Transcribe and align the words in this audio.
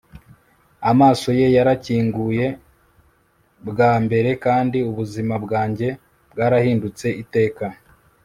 amaso 0.91 1.27
ye 1.39 1.47
yarakinguye 1.57 2.45
bwa 3.69 3.91
mbere 4.05 4.29
kandi 4.45 4.77
ubuzima 4.89 5.33
bwanjye 5.43 5.87
bwarahindutse 6.31 7.07
iteka 7.23 7.65